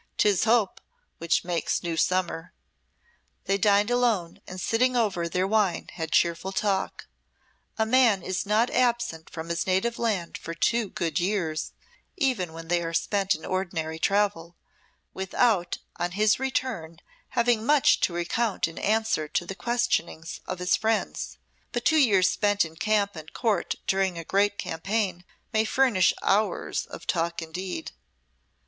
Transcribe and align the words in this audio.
'Tis 0.17 0.45
hope 0.45 0.81
which 1.19 1.43
makes 1.45 1.83
new 1.83 1.95
summer." 1.95 2.53
They 3.45 3.59
dined 3.59 3.91
alone, 3.91 4.41
and 4.47 4.59
sitting 4.59 4.95
over 4.95 5.29
their 5.29 5.45
wine 5.45 5.89
had 5.93 6.11
cheerful 6.11 6.51
talk. 6.51 7.05
A 7.77 7.85
man 7.85 8.23
is 8.23 8.43
not 8.43 8.71
absent 8.71 9.29
from 9.29 9.49
his 9.49 9.67
native 9.67 9.99
land 9.99 10.39
for 10.39 10.55
two 10.55 10.89
good 10.89 11.19
years, 11.19 11.73
even 12.17 12.51
when 12.51 12.67
they 12.67 12.81
are 12.81 12.95
spent 12.95 13.35
in 13.35 13.45
ordinary 13.45 13.99
travel, 13.99 14.55
without 15.13 15.77
on 15.97 16.13
his 16.13 16.39
return 16.39 16.97
having 17.37 17.63
much 17.63 17.99
to 17.99 18.11
recount 18.11 18.67
in 18.67 18.79
answer 18.79 19.27
to 19.27 19.45
the 19.45 19.53
questionings 19.53 20.41
of 20.47 20.57
his 20.57 20.75
friends; 20.75 21.37
but 21.71 21.85
two 21.85 21.95
years 21.97 22.27
spent 22.27 22.65
in 22.65 22.75
camp 22.75 23.15
and 23.15 23.33
Court 23.33 23.75
during 23.85 24.17
a 24.17 24.23
great 24.23 24.57
campaign 24.57 25.23
may 25.53 25.63
furnish 25.63 26.11
hours 26.23 26.87
of 26.87 27.05
talk 27.05 27.39
indeed. 27.43 27.91